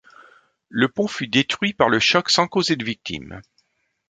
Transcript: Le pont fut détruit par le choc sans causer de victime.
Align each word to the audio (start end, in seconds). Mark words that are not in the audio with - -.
Le 0.69 0.87
pont 0.89 1.05
fut 1.07 1.27
détruit 1.27 1.73
par 1.73 1.87
le 1.87 1.99
choc 1.99 2.31
sans 2.31 2.47
causer 2.47 2.75
de 2.75 2.83
victime. 2.83 3.39